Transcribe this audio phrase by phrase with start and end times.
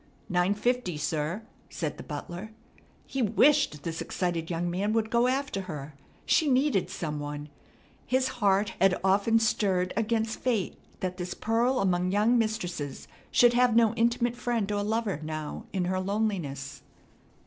[0.29, 2.49] "Nine fifty, sir," said the butler.
[3.05, 5.93] He wished this excited young man would go after her.
[6.25, 7.49] She needed some one.
[8.07, 13.75] His heart had often stirred against fate that this pearl among young mistresses should have
[13.75, 16.81] no intimate friend or lover now in her loneliness.